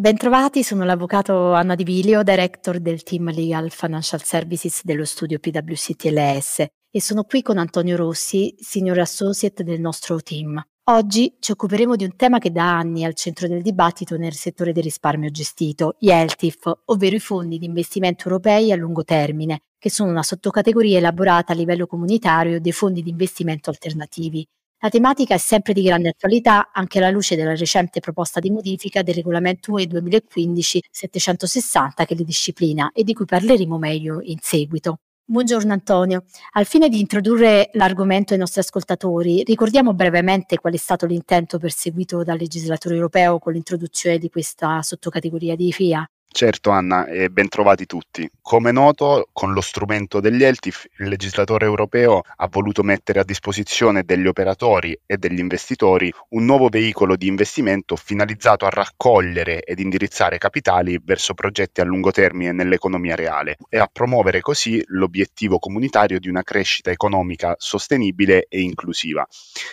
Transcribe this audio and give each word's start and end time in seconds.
Bentrovati, 0.00 0.62
sono 0.62 0.84
l'avvocato 0.84 1.52
Anna 1.52 1.74
Di 1.74 1.84
Vilio, 1.84 2.22
director 2.22 2.78
del 2.78 3.02
team 3.02 3.30
Legal 3.34 3.68
Financial 3.70 4.22
Services 4.22 4.80
dello 4.82 5.04
studio 5.04 5.38
PwC 5.38 5.94
TLS 5.94 6.64
e 6.90 7.02
sono 7.02 7.24
qui 7.24 7.42
con 7.42 7.58
Antonio 7.58 7.96
Rossi, 7.96 8.54
senior 8.58 8.98
associate 8.98 9.62
del 9.62 9.78
nostro 9.78 10.18
team. 10.22 10.58
Oggi 10.84 11.36
ci 11.38 11.52
occuperemo 11.52 11.96
di 11.96 12.04
un 12.04 12.16
tema 12.16 12.38
che 12.38 12.50
da 12.50 12.78
anni 12.78 13.02
è 13.02 13.04
al 13.04 13.12
centro 13.12 13.46
del 13.46 13.60
dibattito 13.60 14.16
nel 14.16 14.32
settore 14.32 14.72
del 14.72 14.84
risparmio 14.84 15.28
gestito, 15.28 15.96
gli 15.98 16.08
ELTIF, 16.08 16.80
ovvero 16.86 17.16
i 17.16 17.20
fondi 17.20 17.58
di 17.58 17.66
investimento 17.66 18.26
europei 18.26 18.72
a 18.72 18.76
lungo 18.76 19.04
termine, 19.04 19.64
che 19.78 19.90
sono 19.90 20.08
una 20.08 20.22
sottocategoria 20.22 20.96
elaborata 20.96 21.52
a 21.52 21.56
livello 21.56 21.86
comunitario 21.86 22.58
dei 22.58 22.72
fondi 22.72 23.02
di 23.02 23.10
investimento 23.10 23.68
alternativi. 23.68 24.48
La 24.82 24.88
tematica 24.88 25.34
è 25.34 25.38
sempre 25.38 25.74
di 25.74 25.82
grande 25.82 26.08
attualità 26.08 26.70
anche 26.72 26.96
alla 26.96 27.10
luce 27.10 27.36
della 27.36 27.54
recente 27.54 28.00
proposta 28.00 28.40
di 28.40 28.50
modifica 28.50 29.02
del 29.02 29.14
regolamento 29.14 29.72
UE 29.72 29.84
2015-760 29.84 32.06
che 32.06 32.14
li 32.14 32.24
disciplina 32.24 32.90
e 32.94 33.04
di 33.04 33.12
cui 33.12 33.26
parleremo 33.26 33.76
meglio 33.76 34.22
in 34.22 34.38
seguito. 34.40 35.00
Buongiorno 35.22 35.74
Antonio. 35.74 36.24
Al 36.52 36.64
fine 36.64 36.88
di 36.88 36.98
introdurre 36.98 37.68
l'argomento 37.74 38.32
ai 38.32 38.38
nostri 38.38 38.62
ascoltatori, 38.62 39.42
ricordiamo 39.44 39.92
brevemente 39.92 40.56
qual 40.56 40.72
è 40.72 40.78
stato 40.78 41.04
l'intento 41.04 41.58
perseguito 41.58 42.24
dal 42.24 42.38
legislatore 42.38 42.94
europeo 42.94 43.38
con 43.38 43.52
l'introduzione 43.52 44.16
di 44.16 44.30
questa 44.30 44.80
sottocategoria 44.80 45.56
di 45.56 45.70
FIA. 45.72 46.10
Certo 46.32 46.70
Anna, 46.70 47.06
e 47.06 47.28
ben 47.28 47.48
trovati 47.48 47.86
tutti. 47.86 48.26
Come 48.40 48.70
noto, 48.70 49.28
con 49.32 49.52
lo 49.52 49.60
strumento 49.60 50.20
degli 50.20 50.44
ELTIF 50.44 50.86
il 50.98 51.08
legislatore 51.08 51.66
europeo 51.66 52.22
ha 52.36 52.46
voluto 52.48 52.84
mettere 52.84 53.18
a 53.18 53.24
disposizione 53.24 54.04
degli 54.04 54.26
operatori 54.28 54.96
e 55.06 55.18
degli 55.18 55.40
investitori 55.40 56.10
un 56.30 56.44
nuovo 56.44 56.68
veicolo 56.68 57.16
di 57.16 57.26
investimento 57.26 57.96
finalizzato 57.96 58.64
a 58.64 58.70
raccogliere 58.70 59.62
ed 59.64 59.80
indirizzare 59.80 60.38
capitali 60.38 61.00
verso 61.02 61.34
progetti 61.34 61.80
a 61.80 61.84
lungo 61.84 62.12
termine 62.12 62.52
nell'economia 62.52 63.16
reale 63.16 63.56
e 63.68 63.78
a 63.78 63.90
promuovere 63.92 64.40
così 64.40 64.80
l'obiettivo 64.86 65.58
comunitario 65.58 66.20
di 66.20 66.28
una 66.28 66.44
crescita 66.44 66.92
economica 66.92 67.56
sostenibile 67.58 68.46
e 68.48 68.60
inclusiva. 68.60 69.26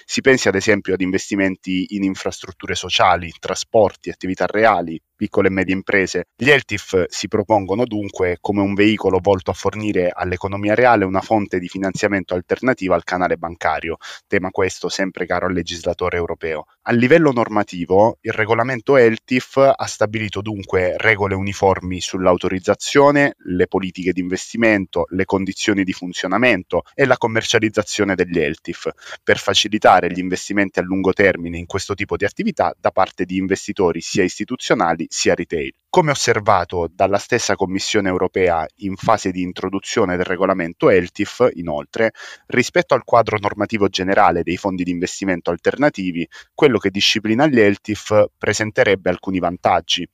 Si 0.05 0.21
pensi 0.21 0.47
ad 0.47 0.55
esempio 0.55 0.95
ad 0.95 1.01
investimenti 1.01 1.95
in 1.95 2.03
infrastrutture 2.03 2.73
sociali, 2.73 3.31
trasporti, 3.39 4.09
attività 4.09 4.47
reali, 4.47 4.99
piccole 5.17 5.47
e 5.47 5.51
medie 5.51 5.73
imprese. 5.73 6.27
Gli 6.37 6.49
ELTIF 6.49 7.05
si 7.07 7.27
propongono 7.27 7.83
dunque 7.85 8.37
come 8.39 8.61
un 8.61 8.75
veicolo 8.75 9.19
volto 9.21 9.51
a 9.51 9.55
fornire 9.55 10.11
all'economia 10.13 10.75
reale 10.75 11.03
una 11.03 11.21
fonte 11.21 11.59
di 11.59 11.67
finanziamento 11.67 12.35
alternativa 12.35 12.95
al 12.95 13.03
canale 13.03 13.35
bancario, 13.35 13.97
tema 14.27 14.51
questo 14.51 14.87
sempre 14.87 15.25
caro 15.25 15.47
al 15.47 15.53
legislatore 15.53 16.17
europeo. 16.17 16.65
A 16.83 16.91
livello 16.93 17.31
normativo, 17.31 18.19
il 18.21 18.31
regolamento 18.31 18.95
ELTIF 18.95 19.57
ha 19.75 19.85
stabilito 19.87 20.41
dunque 20.41 20.95
regole 20.97 21.35
uniformi 21.35 21.99
sull'autorizzazione, 21.99 23.35
le 23.37 23.67
politiche 23.67 24.13
di 24.13 24.21
investimento, 24.21 25.05
le 25.09 25.25
condizioni 25.25 25.83
di 25.83 25.91
funzionamento 25.91 26.83
e 26.93 27.05
la 27.05 27.17
commercializzazione 27.17 28.15
degli 28.15 28.39
ELTIF, 28.39 28.89
per 29.23 29.39
facilitare 29.39 30.11
gli 30.11 30.19
investimenti 30.19 30.79
a 30.79 30.83
lungo 30.83 31.11
termine 31.11 31.57
in 31.57 31.65
questo 31.65 31.95
tipo 31.95 32.15
di 32.15 32.25
attività 32.25 32.73
da 32.79 32.91
parte 32.91 33.25
di 33.25 33.37
investitori 33.37 33.99
sia 33.99 34.23
istituzionali 34.23 35.06
sia 35.09 35.35
retail. 35.35 35.71
Come 35.89 36.11
osservato 36.11 36.89
dalla 36.93 37.17
stessa 37.17 37.55
Commissione 37.55 38.09
europea 38.09 38.67
in 38.79 38.97
fase 38.97 39.31
di 39.31 39.41
introduzione 39.41 40.17
del 40.17 40.25
regolamento 40.25 40.89
ELTIF, 40.89 41.49
inoltre, 41.53 42.11
rispetto 42.47 42.93
al 42.93 43.05
quadro 43.05 43.37
normativo 43.39 43.87
generale 43.87 44.43
dei 44.43 44.57
fondi 44.57 44.83
di 44.83 44.91
investimento 44.91 45.49
alternativi, 45.49 46.27
quello 46.53 46.77
che 46.77 46.91
disciplina 46.91 47.47
gli 47.47 47.59
ELTIF 47.59 48.31
presenterebbe 48.37 49.09
alcuni 49.09 49.39
vantaggi. 49.39 50.07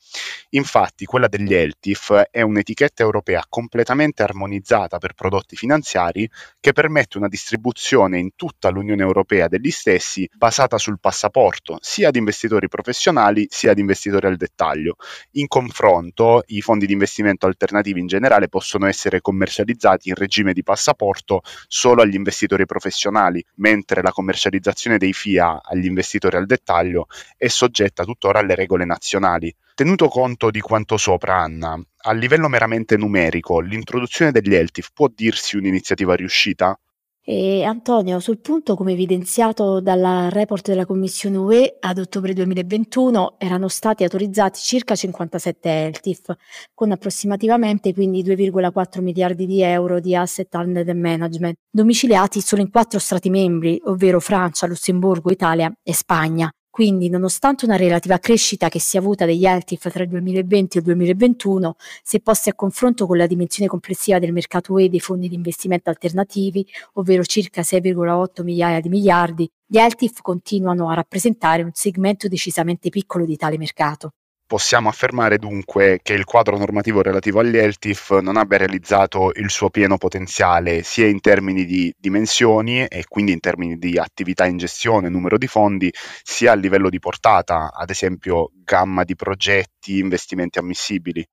Infatti, 0.51 1.05
quella 1.05 1.27
degli 1.27 1.53
ELTIF 1.53 2.27
è 2.29 2.41
un'etichetta 2.41 3.01
europea 3.01 3.43
completamente 3.49 4.21
armonizzata 4.21 4.99
per 4.99 5.13
prodotti 5.13 5.55
finanziari 5.55 6.29
che 6.61 6.71
permette 6.71 7.17
una 7.17 7.27
distribuzione 7.27 8.19
in 8.19 8.35
tutta 8.35 8.69
l'Unione 8.69 9.01
Europea 9.01 9.47
degli 9.47 9.71
stessi 9.71 10.29
basata 10.33 10.77
sul 10.77 10.99
passaporto 10.99 11.77
sia 11.81 12.09
ad 12.09 12.15
investitori 12.15 12.69
professionali 12.69 13.47
sia 13.49 13.71
ad 13.71 13.79
investitori 13.79 14.27
al 14.27 14.37
dettaglio. 14.37 14.95
In 15.31 15.47
confronto, 15.63 16.43
i 16.47 16.61
fondi 16.61 16.85
di 16.85 16.91
investimento 16.91 17.45
alternativi 17.45 18.01
in 18.01 18.07
generale 18.07 18.49
possono 18.49 18.85
essere 18.85 19.21
commercializzati 19.21 20.09
in 20.09 20.15
regime 20.15 20.51
di 20.51 20.61
passaporto 20.61 21.41
solo 21.67 22.01
agli 22.01 22.15
investitori 22.15 22.65
professionali, 22.65 23.43
mentre 23.55 24.01
la 24.01 24.11
commercializzazione 24.11 24.97
dei 24.97 25.13
FIA 25.13 25.61
agli 25.63 25.85
investitori 25.85 26.35
al 26.35 26.45
dettaglio 26.45 27.07
è 27.37 27.47
soggetta 27.47 28.03
tuttora 28.03 28.39
alle 28.39 28.55
regole 28.55 28.83
nazionali. 28.83 29.55
Tenuto 29.73 30.07
conto 30.09 30.51
di 30.51 30.59
quanto 30.59 30.97
sopra, 30.97 31.37
Anna, 31.37 31.81
a 32.05 32.11
livello 32.11 32.49
meramente 32.49 32.97
numerico, 32.97 33.59
l'introduzione 33.59 34.31
degli 34.31 34.53
ELTIF 34.53 34.89
può 34.93 35.07
dirsi 35.07 35.55
un'iniziativa 35.55 36.13
riuscita? 36.13 36.77
E 37.25 37.63
Antonio, 37.63 38.19
sul 38.19 38.39
punto, 38.39 38.75
come 38.75 38.91
evidenziato 38.91 39.79
dal 39.79 40.29
report 40.29 40.67
della 40.67 40.85
Commissione 40.85 41.37
UE, 41.37 41.77
ad 41.79 41.97
ottobre 41.97 42.33
2021 42.33 43.35
erano 43.37 43.69
stati 43.69 44.03
autorizzati 44.03 44.59
circa 44.59 44.93
57 44.93 45.85
ELTIF, 45.85 46.35
con 46.73 46.91
approssimativamente 46.91 47.93
quindi 47.93 48.23
2,4 48.23 49.01
miliardi 49.01 49.45
di 49.45 49.61
euro 49.61 50.01
di 50.01 50.13
asset 50.17 50.53
under 50.55 50.93
management, 50.93 51.55
domiciliati 51.71 52.41
solo 52.41 52.61
in 52.61 52.69
quattro 52.69 52.99
Stati 52.99 53.29
membri, 53.29 53.81
ovvero 53.85 54.19
Francia, 54.19 54.67
Lussemburgo, 54.67 55.31
Italia 55.31 55.73
e 55.81 55.93
Spagna. 55.93 56.53
Quindi, 56.73 57.07
nonostante 57.07 57.65
una 57.65 57.75
relativa 57.75 58.17
crescita 58.17 58.67
che 58.67 58.79
si 58.79 58.97
è 58.97 58.99
avuta 58.99 59.25
degli 59.25 59.45
ELTIF 59.45 59.91
tra 59.91 60.01
il 60.01 60.09
2020 60.09 60.77
e 60.77 60.79
il 60.79 60.85
2021, 60.87 61.75
se 62.01 62.19
posti 62.19 62.49
a 62.49 62.55
confronto 62.55 63.05
con 63.05 63.15
la 63.15 63.27
dimensione 63.27 63.69
complessiva 63.69 64.17
del 64.17 64.33
mercato 64.33 64.73
UE 64.73 64.89
dei 64.89 64.99
fondi 64.99 65.29
di 65.29 65.35
investimento 65.35 65.91
alternativi, 65.91 66.65
ovvero 66.93 67.23
circa 67.25 67.61
6,8 67.61 68.41
migliaia 68.41 68.79
di 68.79 68.89
miliardi, 68.89 69.47
gli 69.67 69.77
ELTIF 69.77 70.21
continuano 70.21 70.89
a 70.89 70.95
rappresentare 70.95 71.61
un 71.61 71.73
segmento 71.73 72.27
decisamente 72.27 72.89
piccolo 72.89 73.25
di 73.25 73.37
tale 73.37 73.59
mercato. 73.59 74.13
Possiamo 74.45 74.87
affermare 74.87 75.37
dunque 75.37 75.99
che 76.01 76.13
il 76.13 76.25
quadro 76.25 76.57
normativo 76.57 77.01
relativo 77.01 77.39
agli 77.39 77.57
ELTIF 77.57 78.19
non 78.19 78.37
abbia 78.37 78.57
realizzato 78.57 79.31
il 79.33 79.49
suo 79.49 79.69
pieno 79.69 79.97
potenziale 79.97 80.83
sia 80.83 81.07
in 81.07 81.19
termini 81.19 81.65
di 81.65 81.93
dimensioni 81.97 82.85
e 82.85 83.03
quindi 83.07 83.31
in 83.31 83.39
termini 83.39 83.77
di 83.77 83.97
attività 83.97 84.45
in 84.45 84.57
gestione, 84.57 85.09
numero 85.09 85.37
di 85.37 85.47
fondi, 85.47 85.91
sia 86.23 86.51
a 86.51 86.55
livello 86.55 86.89
di 86.89 86.99
portata, 86.99 87.71
ad 87.73 87.89
esempio 87.89 88.51
gamma 88.63 89.03
di 89.03 89.15
progetti, 89.15 89.97
investimenti 89.97 90.59
ammissibili. 90.59 91.25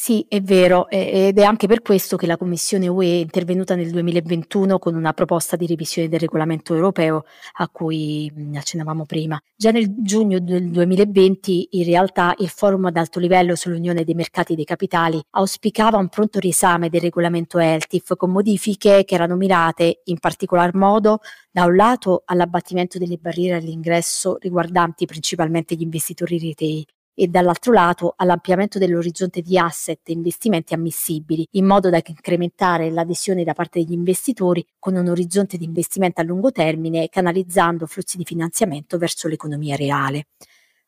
Sì, 0.00 0.24
è 0.28 0.40
vero, 0.40 0.88
ed 0.88 1.40
è 1.40 1.42
anche 1.42 1.66
per 1.66 1.82
questo 1.82 2.16
che 2.16 2.28
la 2.28 2.36
Commissione 2.36 2.86
UE 2.86 3.04
è 3.04 3.16
intervenuta 3.16 3.74
nel 3.74 3.90
2021 3.90 4.78
con 4.78 4.94
una 4.94 5.12
proposta 5.12 5.56
di 5.56 5.66
revisione 5.66 6.08
del 6.08 6.20
regolamento 6.20 6.72
europeo 6.72 7.24
a 7.54 7.68
cui 7.68 8.32
accennavamo 8.54 9.04
prima. 9.06 9.40
Già 9.56 9.72
nel 9.72 9.92
giugno 9.98 10.38
del 10.38 10.70
2020, 10.70 11.70
in 11.72 11.84
realtà, 11.84 12.32
il 12.38 12.48
forum 12.48 12.84
ad 12.84 12.96
alto 12.96 13.18
livello 13.18 13.56
sull'Unione 13.56 14.04
dei 14.04 14.14
mercati 14.14 14.54
dei 14.54 14.64
capitali 14.64 15.20
auspicava 15.30 15.98
un 15.98 16.08
pronto 16.08 16.38
riesame 16.38 16.90
del 16.90 17.00
regolamento 17.00 17.58
ELTIF 17.58 18.14
con 18.14 18.30
modifiche 18.30 19.02
che 19.04 19.14
erano 19.16 19.34
mirate 19.34 20.02
in 20.04 20.20
particolar 20.20 20.74
modo 20.76 21.18
da 21.50 21.64
un 21.64 21.74
lato 21.74 22.22
all'abbattimento 22.24 22.98
delle 22.98 23.16
barriere 23.16 23.56
all'ingresso 23.56 24.36
riguardanti 24.38 25.06
principalmente 25.06 25.74
gli 25.74 25.82
investitori 25.82 26.38
retail 26.38 26.84
e 27.20 27.26
dall'altro 27.26 27.72
lato 27.72 28.14
all'ampliamento 28.16 28.78
dell'orizzonte 28.78 29.42
di 29.42 29.58
asset 29.58 29.98
e 30.04 30.12
investimenti 30.12 30.72
ammissibili, 30.72 31.44
in 31.52 31.66
modo 31.66 31.90
da 31.90 32.00
incrementare 32.04 32.92
l'adesione 32.92 33.42
da 33.42 33.54
parte 33.54 33.80
degli 33.80 33.92
investitori 33.92 34.64
con 34.78 34.94
un 34.94 35.08
orizzonte 35.08 35.56
di 35.58 35.64
investimento 35.64 36.20
a 36.20 36.24
lungo 36.24 36.52
termine, 36.52 37.08
canalizzando 37.08 37.86
flussi 37.86 38.18
di 38.18 38.24
finanziamento 38.24 38.98
verso 38.98 39.26
l'economia 39.26 39.74
reale. 39.74 40.26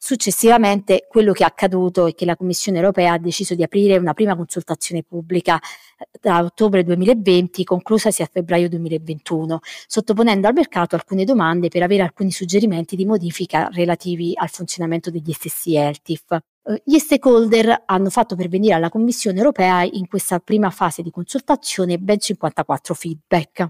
Successivamente 0.02 1.04
quello 1.10 1.32
che 1.32 1.42
è 1.42 1.47
accaduto 1.47 2.06
è 2.06 2.14
che 2.14 2.24
la 2.24 2.34
Commissione 2.34 2.78
europea 2.78 3.12
ha 3.12 3.18
deciso 3.18 3.54
di 3.54 3.62
aprire 3.62 3.98
una 3.98 4.14
prima 4.14 4.34
consultazione 4.34 5.02
pubblica 5.02 5.58
eh, 5.58 6.06
da 6.18 6.42
ottobre 6.42 6.82
2020, 6.82 7.64
conclusasi 7.64 8.22
a 8.22 8.28
febbraio 8.32 8.70
2021, 8.70 9.58
sottoponendo 9.86 10.48
al 10.48 10.54
mercato 10.54 10.94
alcune 10.94 11.24
domande 11.24 11.68
per 11.68 11.82
avere 11.82 12.02
alcuni 12.02 12.30
suggerimenti 12.30 12.97
di 12.97 13.04
modifica 13.04 13.68
relativi 13.72 14.32
al 14.34 14.48
funzionamento 14.48 15.10
degli 15.10 15.32
stessi 15.32 15.76
ELTIF. 15.76 16.32
Eh, 16.32 16.82
gli 16.82 16.96
stakeholder 16.96 17.82
hanno 17.84 18.08
fatto 18.08 18.36
pervenire 18.36 18.72
alla 18.72 18.88
Commissione 18.88 19.36
europea 19.36 19.82
in 19.82 20.08
questa 20.08 20.38
prima 20.38 20.70
fase 20.70 21.03
di 21.03 21.10
consultazione 21.10 21.98
ben 21.98 22.18
54 22.18 22.94
feedback. 22.94 23.60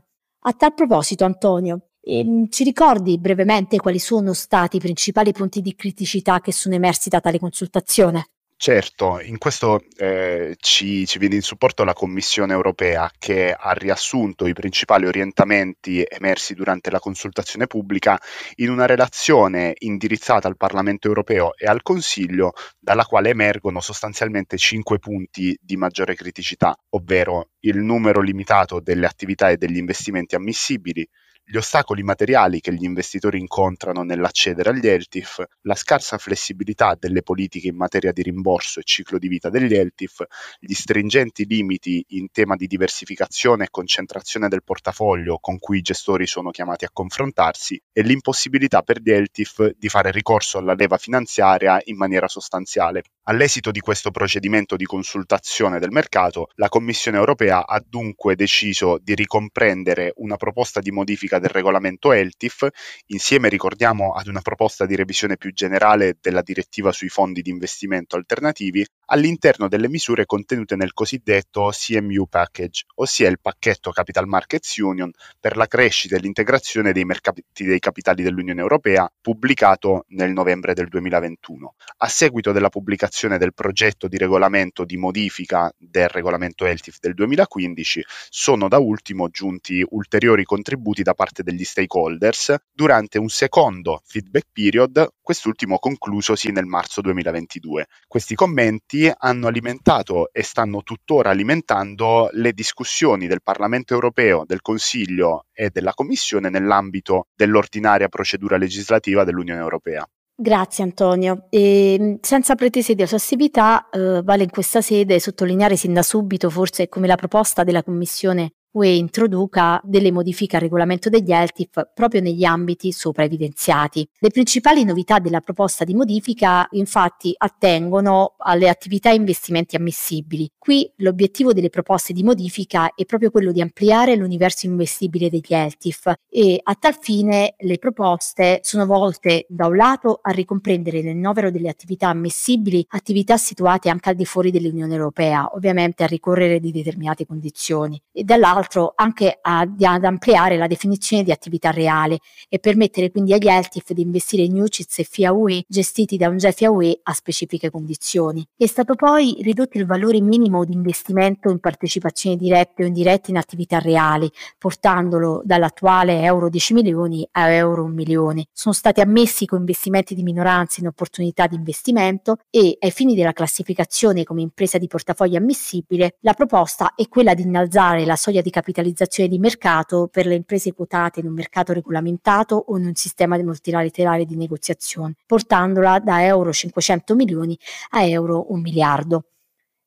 A 0.42 0.52
tal 0.52 0.74
proposito, 0.74 1.24
Antonio, 1.24 1.89
ehm, 2.02 2.48
ci 2.48 2.64
ricordi 2.64 3.18
brevemente 3.18 3.78
quali 3.78 3.98
sono 3.98 4.32
stati 4.32 4.76
i 4.76 4.80
principali 4.80 5.32
punti 5.32 5.60
di 5.60 5.74
criticità 5.74 6.40
che 6.40 6.52
sono 6.52 6.74
emersi 6.74 7.08
da 7.08 7.20
tale 7.20 7.38
consultazione? 7.38 8.26
Certo, 8.62 9.20
in 9.22 9.38
questo 9.38 9.82
eh, 9.96 10.54
ci, 10.60 11.06
ci, 11.06 11.18
viene 11.18 11.36
in 11.36 11.40
supporto 11.40 11.82
la 11.82 11.94
Commissione 11.94 12.52
europea 12.52 13.10
che 13.18 13.54
ha 13.58 13.72
riassunto 13.72 14.46
i 14.46 14.52
principali 14.52 15.06
orientamenti 15.06 16.04
emersi 16.06 16.52
durante 16.52 16.90
la 16.90 16.98
consultazione 16.98 17.66
pubblica 17.66 18.20
in 18.56 18.68
una 18.68 18.84
relazione 18.84 19.72
indirizzata 19.78 20.46
al 20.46 20.58
Parlamento 20.58 21.08
europeo 21.08 21.56
e 21.56 21.68
al 21.68 21.80
Consiglio, 21.80 22.52
dalla 22.78 23.06
quale 23.06 23.30
emergono 23.30 23.80
sostanzialmente 23.80 24.58
cinque 24.58 24.98
punti 24.98 25.58
di 25.58 25.76
maggiore 25.78 26.14
criticità, 26.14 26.76
ovvero 26.90 27.52
il 27.60 27.78
numero 27.78 28.20
limitato 28.20 28.78
delle 28.78 29.06
attività 29.06 29.48
e 29.48 29.56
degli 29.56 29.78
investimenti 29.78 30.34
ammissibili, 30.34 31.08
gli 31.50 31.56
ostacoli 31.56 32.04
materiali 32.04 32.60
che 32.60 32.72
gli 32.72 32.84
investitori 32.84 33.40
incontrano 33.40 34.04
nell'accedere 34.04 34.70
agli 34.70 34.86
LTIF, 34.86 35.42
la 35.62 35.74
scarsa 35.74 36.16
flessibilità 36.16 36.96
delle 36.96 37.22
politiche 37.22 37.66
in 37.66 37.74
materia 37.74 38.12
di 38.12 38.22
rimborso 38.22 38.78
e 38.78 38.84
ciclo 38.84 39.18
di 39.18 39.26
vita 39.26 39.50
degli 39.50 39.74
LTIF, 39.74 40.22
gli 40.60 40.74
stringenti 40.74 41.44
limiti 41.46 42.04
in 42.10 42.30
tema 42.30 42.54
di 42.54 42.68
diversificazione 42.68 43.64
e 43.64 43.70
concentrazione 43.72 44.46
del 44.46 44.62
portafoglio 44.62 45.38
con 45.40 45.58
cui 45.58 45.78
i 45.78 45.82
gestori 45.82 46.28
sono 46.28 46.50
chiamati 46.50 46.84
a 46.84 46.90
confrontarsi 46.92 47.82
e 47.92 48.02
l'impossibilità 48.02 48.82
per 48.82 49.00
gli 49.00 49.10
LTIF 49.10 49.72
di 49.76 49.88
fare 49.88 50.12
ricorso 50.12 50.58
alla 50.58 50.74
leva 50.74 50.98
finanziaria 50.98 51.80
in 51.86 51.96
maniera 51.96 52.28
sostanziale. 52.28 53.02
All'esito 53.24 53.72
di 53.72 53.80
questo 53.80 54.12
procedimento 54.12 54.76
di 54.76 54.84
consultazione 54.84 55.80
del 55.80 55.90
mercato, 55.90 56.50
la 56.54 56.68
Commissione 56.68 57.18
europea 57.18 57.66
ha 57.66 57.82
dunque 57.84 58.36
deciso 58.36 58.98
di 59.02 59.14
ricomprendere 59.16 60.12
una 60.16 60.36
proposta 60.36 60.80
di 60.80 60.92
modifica 60.92 61.38
del 61.40 61.50
regolamento 61.50 62.12
ELTIF, 62.12 62.68
insieme 63.06 63.48
ricordiamo 63.48 64.12
ad 64.12 64.28
una 64.28 64.40
proposta 64.40 64.86
di 64.86 64.94
revisione 64.94 65.36
più 65.36 65.52
generale 65.52 66.18
della 66.20 66.42
direttiva 66.42 66.92
sui 66.92 67.08
fondi 67.08 67.42
di 67.42 67.50
investimento 67.50 68.16
alternativi, 68.16 68.86
all'interno 69.12 69.68
delle 69.68 69.88
misure 69.88 70.24
contenute 70.24 70.76
nel 70.76 70.92
cosiddetto 70.92 71.70
CMU 71.72 72.26
Package, 72.28 72.84
ossia 72.96 73.28
il 73.28 73.40
pacchetto 73.40 73.90
Capital 73.90 74.26
Markets 74.26 74.76
Union 74.76 75.10
per 75.38 75.56
la 75.56 75.66
crescita 75.66 76.16
e 76.16 76.20
l'integrazione 76.20 76.92
dei 76.92 77.04
mercati 77.04 77.44
dei 77.52 77.78
capitali 77.78 78.22
dell'Unione 78.22 78.60
Europea, 78.60 79.10
pubblicato 79.20 80.04
nel 80.08 80.32
novembre 80.32 80.74
del 80.74 80.88
2021. 80.88 81.74
A 81.98 82.08
seguito 82.08 82.52
della 82.52 82.68
pubblicazione 82.68 83.38
del 83.38 83.52
progetto 83.52 84.06
di 84.06 84.16
regolamento 84.16 84.84
di 84.84 84.96
modifica 84.96 85.72
del 85.76 86.08
regolamento 86.08 86.64
ELTIF 86.64 86.98
del 87.00 87.14
2015, 87.14 88.04
sono 88.28 88.68
da 88.68 88.78
ultimo 88.78 89.28
giunti 89.28 89.84
ulteriori 89.90 90.44
contributi 90.44 91.02
da 91.02 91.14
parte 91.14 91.42
degli 91.42 91.64
stakeholders 91.64 92.54
durante 92.72 93.18
un 93.18 93.28
secondo 93.28 94.02
feedback 94.04 94.46
period, 94.52 95.14
quest'ultimo 95.20 95.78
conclusosi 95.78 96.52
nel 96.52 96.66
marzo 96.66 97.00
2022. 97.00 97.86
Questi 98.06 98.34
commenti 98.34 98.99
hanno 99.08 99.46
alimentato 99.46 100.32
e 100.32 100.42
stanno 100.42 100.82
tuttora 100.82 101.30
alimentando 101.30 102.28
le 102.32 102.52
discussioni 102.52 103.26
del 103.26 103.42
Parlamento 103.42 103.94
europeo, 103.94 104.44
del 104.44 104.60
Consiglio 104.60 105.46
e 105.52 105.70
della 105.70 105.94
Commissione 105.94 106.50
nell'ambito 106.50 107.26
dell'ordinaria 107.34 108.08
procedura 108.08 108.56
legislativa 108.56 109.24
dell'Unione 109.24 109.60
europea. 109.60 110.04
Grazie 110.34 110.84
Antonio. 110.84 111.46
E, 111.50 111.96
ehm, 111.98 112.18
senza 112.22 112.54
pretese 112.54 112.94
di 112.94 113.02
eshaustività, 113.02 113.90
eh, 113.90 114.22
vale 114.22 114.44
in 114.44 114.50
questa 114.50 114.80
sede 114.80 115.20
sottolineare 115.20 115.76
sin 115.76 115.92
da 115.92 116.02
subito 116.02 116.48
forse 116.48 116.88
come 116.88 117.06
la 117.06 117.16
proposta 117.16 117.62
della 117.62 117.82
Commissione 117.82 118.52
UE 118.72 118.94
introduca 118.94 119.80
delle 119.82 120.12
modifiche 120.12 120.54
al 120.56 120.62
regolamento 120.62 121.08
degli 121.08 121.32
ELTIF 121.32 121.90
proprio 121.92 122.20
negli 122.20 122.44
ambiti 122.44 122.92
sopra 122.92 123.24
evidenziati. 123.24 124.08
Le 124.20 124.30
principali 124.30 124.84
novità 124.84 125.18
della 125.18 125.40
proposta 125.40 125.84
di 125.84 125.94
modifica 125.94 126.68
infatti 126.72 127.34
attengono 127.36 128.34
alle 128.38 128.68
attività 128.68 129.10
e 129.10 129.16
investimenti 129.16 129.74
ammissibili. 129.74 130.48
Qui 130.56 130.88
l'obiettivo 130.98 131.52
delle 131.52 131.68
proposte 131.68 132.12
di 132.12 132.22
modifica 132.22 132.94
è 132.94 133.04
proprio 133.06 133.30
quello 133.30 133.50
di 133.50 133.60
ampliare 133.60 134.14
l'universo 134.14 134.66
investibile 134.66 135.28
degli 135.28 135.42
ELTIF 135.48 136.12
e 136.28 136.60
a 136.62 136.74
tal 136.74 136.96
fine 137.00 137.54
le 137.58 137.78
proposte 137.78 138.60
sono 138.62 138.86
volte 138.86 139.46
da 139.48 139.66
un 139.66 139.76
lato 139.76 140.20
a 140.22 140.30
ricomprendere 140.30 141.02
nel 141.02 141.16
novero 141.16 141.50
delle 141.50 141.68
attività 141.68 142.08
ammissibili 142.08 142.86
attività 142.90 143.36
situate 143.36 143.88
anche 143.88 144.10
al 144.10 144.14
di 144.14 144.24
fuori 144.24 144.52
dell'Unione 144.52 144.94
Europea, 144.94 145.50
ovviamente 145.54 146.04
a 146.04 146.06
ricorrere 146.06 146.60
di 146.60 146.70
determinate 146.70 147.26
condizioni, 147.26 148.00
e 148.12 148.22
dall'altro 148.22 148.59
l'altro 148.60 148.92
anche 148.94 149.38
ad, 149.40 149.82
ad 149.82 150.04
ampliare 150.04 150.56
la 150.56 150.66
definizione 150.66 151.22
di 151.22 151.32
attività 151.32 151.70
reale 151.70 152.18
e 152.48 152.58
permettere 152.58 153.10
quindi 153.10 153.32
agli 153.32 153.48
ELTIF 153.48 153.92
di 153.92 154.02
investire 154.02 154.42
in 154.42 154.60
UCITS 154.60 154.98
e 154.98 155.04
FIA 155.04 155.32
UE 155.32 155.64
gestiti 155.66 156.16
da 156.16 156.28
un 156.28 156.36
GEFIA 156.36 156.70
UE 156.70 157.00
a 157.02 157.12
specifiche 157.12 157.70
condizioni. 157.70 158.46
È 158.56 158.66
stato 158.66 158.94
poi 158.94 159.38
ridotto 159.40 159.78
il 159.78 159.86
valore 159.86 160.20
minimo 160.20 160.64
di 160.64 160.74
investimento 160.74 161.50
in 161.50 161.58
partecipazioni 161.58 162.36
dirette 162.36 162.84
o 162.84 162.86
indirette 162.86 163.30
in 163.30 163.38
attività 163.38 163.78
reali, 163.78 164.30
portandolo 164.58 165.40
dall'attuale 165.44 166.22
euro 166.22 166.48
10 166.48 166.74
milioni 166.74 167.26
a 167.32 167.50
euro 167.50 167.84
1 167.84 167.94
milione. 167.94 168.46
Sono 168.52 168.74
stati 168.74 169.00
ammessi 169.00 169.46
co-investimenti 169.46 170.14
di 170.14 170.22
minoranza 170.22 170.80
in 170.80 170.86
opportunità 170.86 171.46
di 171.46 171.56
investimento 171.56 172.36
e 172.50 172.76
ai 172.78 172.90
fini 172.90 173.14
della 173.14 173.32
classificazione 173.32 174.24
come 174.24 174.42
impresa 174.42 174.78
di 174.78 174.86
portafoglio 174.86 175.38
ammissibile, 175.38 176.16
la 176.20 176.34
proposta 176.34 176.94
è 176.94 177.08
quella 177.08 177.34
di 177.34 177.42
innalzare 177.42 178.04
la 178.04 178.16
soglia 178.16 178.42
di 178.42 178.49
di 178.50 178.56
capitalizzazione 178.56 179.28
di 179.28 179.38
mercato 179.38 180.08
per 180.10 180.26
le 180.26 180.34
imprese 180.34 180.74
quotate 180.74 181.20
in 181.20 181.26
un 181.26 181.34
mercato 181.34 181.72
regolamentato 181.72 182.56
o 182.56 182.76
in 182.76 182.86
un 182.86 182.94
sistema 182.94 183.38
multilaterale 183.38 184.24
di 184.26 184.36
negoziazione, 184.36 185.14
portandola 185.24 186.00
da 186.00 186.24
euro 186.24 186.52
500 186.52 187.14
milioni 187.14 187.56
a 187.90 188.04
euro 188.04 188.52
1 188.52 188.60
miliardo. 188.60 189.24